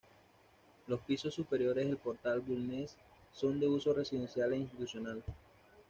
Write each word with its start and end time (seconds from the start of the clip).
Los 0.87 1.01
pisos 1.01 1.31
superiores 1.35 1.85
del 1.85 1.97
Portal 1.97 2.39
Bulnes 2.39 2.97
son 3.31 3.59
de 3.59 3.67
uso 3.67 3.93
residencial 3.93 4.51
e 4.53 4.57
institucional. 4.57 5.21